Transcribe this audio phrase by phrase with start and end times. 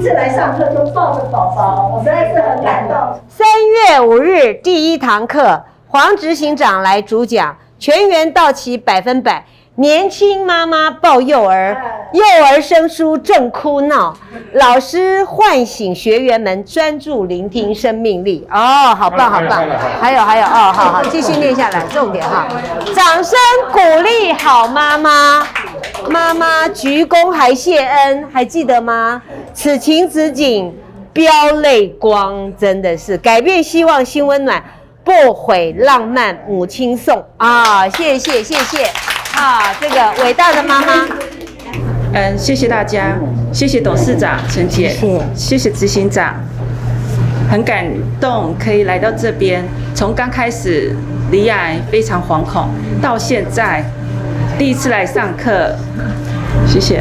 [0.00, 2.96] 次来上课就抱着宝宝，我实在是很感动。
[3.28, 3.46] 三
[3.90, 9.44] 月五日第一堂课，黄执行长来主讲，全员到齐百分百。
[9.76, 11.80] 年轻妈妈抱幼儿，
[12.12, 14.12] 幼儿生疏正哭闹，
[14.54, 18.44] 老师唤醒学员们专注聆听生命力。
[18.50, 19.64] 哦，好棒好棒！
[20.00, 22.48] 还有还有哦，好好继续念下来，重点哈，
[22.92, 23.38] 掌声
[23.70, 25.46] 鼓励好妈妈，
[26.08, 29.22] 妈妈鞠躬还谢恩，还记得吗？
[29.52, 30.72] 此情此景
[31.12, 34.62] 飙泪光，真的是改变希望新温暖，
[35.02, 37.88] 不悔浪漫母亲颂啊！
[37.88, 38.84] 谢谢谢谢。
[39.34, 41.06] 啊，这个伟大的妈妈，
[42.12, 43.16] 嗯，谢谢大家，
[43.52, 44.96] 谢谢董事长陈姐，
[45.34, 46.34] 谢谢执行长，
[47.50, 47.86] 很感
[48.20, 49.64] 动可以来到这边。
[49.94, 50.94] 从刚开始
[51.30, 52.68] 离癌非常惶恐，
[53.00, 53.84] 到现在
[54.58, 55.72] 第一次来上课，
[56.66, 57.00] 谢谢。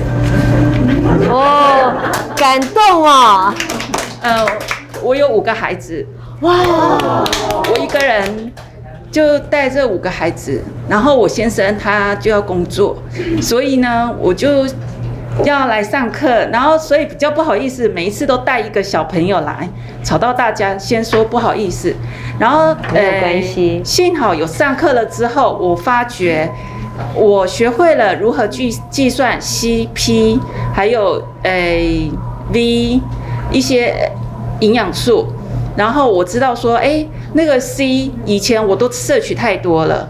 [1.27, 1.91] 哦，
[2.37, 3.51] 感动哦。
[4.21, 4.45] 呃，
[5.01, 6.05] 我有五个孩子，
[6.41, 6.53] 哇，
[7.69, 8.53] 我一个人。
[9.09, 13.01] 就带这五个孩子，然后我先生他就要工作，
[13.41, 14.67] 所以呢，我就
[15.43, 19.67] 要来上课，然后所以比较不好意思，每一次都带一个小朋友来，
[20.03, 21.95] 吵到大家，先说不好意思。
[22.37, 23.41] 然后呃，
[23.83, 26.51] 幸好有上课了之后，我发觉
[27.13, 30.39] 我学会了如何计计算 C P，
[30.73, 32.11] 还有诶
[32.53, 32.99] V
[33.51, 34.11] 一些
[34.59, 35.27] 营养素。
[35.75, 40.07] 然后我知道说，哎，那个 C 以前我都摄取太多了，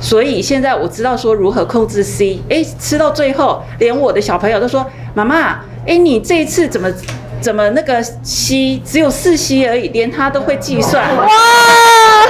[0.00, 2.40] 所以现在我知道说如何控制 C。
[2.48, 6.88] 哎，吃到最后，连我的小朋友都说，妈妈，哎，你这一次怎么？
[7.40, 11.16] 怎么那个 C 只有四 C 而已，连他都会计算。
[11.16, 11.26] 哇，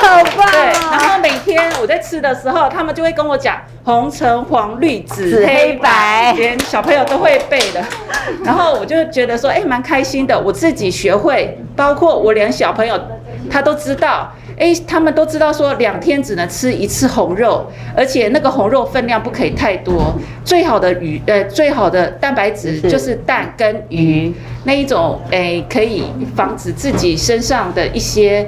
[0.01, 0.51] 好棒！
[0.51, 7.85] 对，然后每天我在吃的时候，他们就会跟我讲红橙黄绿紫黑白，连小朋友都会背的。
[8.45, 10.39] 然后我就觉得说，哎，蛮开心的。
[10.39, 12.99] 我自己学会，包括我连小朋友
[13.51, 14.33] 他都知道。
[14.59, 17.67] 哎，他们都知道说两天只能吃一次红肉，
[17.97, 20.15] 而且那个红肉分量不可以太多。
[20.45, 24.31] 最好的鱼，呃，最好的蛋白质就是蛋跟鱼
[24.65, 26.05] 那一种，哎，可以
[26.37, 28.47] 防止自己身上的一些，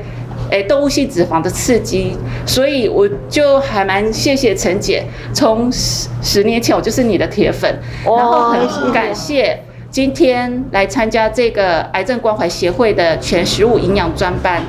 [0.52, 2.16] 哎，动物性脂肪的刺激。
[2.44, 5.02] 所以我就还蛮谢谢陈姐，
[5.32, 9.58] 从十十年前我就是你的铁粉，然后很感谢
[9.90, 14.62] 今天来参加这个癌症关怀协会的全食物营养专班。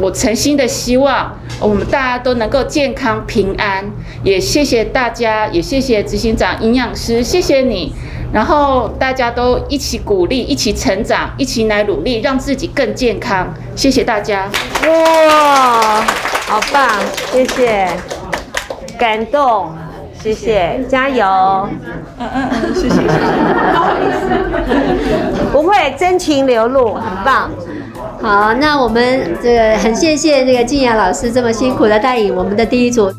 [0.00, 3.84] 我诚心的希望我们大家都能够健康平安，
[4.24, 7.92] 也谢谢大家，也谢谢执行长、营养师，谢谢你。
[8.32, 13.52] 然后大家都一起鼓励，一起成长，一起来努力，让自己更健康。
[13.76, 14.48] 谢谢大家。
[14.86, 16.00] 哇，
[16.46, 16.88] 好棒，
[17.30, 17.88] 谢谢，
[18.98, 19.70] 感动，
[20.22, 21.26] 谢谢，加油。
[22.18, 23.02] 嗯嗯嗯，谢谢谢谢，
[23.72, 27.50] 不好意思，不会，真情流露，很棒。
[28.22, 33.12] 好，那我们这个很谢谢这个静雅老师这么辛苦的带领我们的第一组。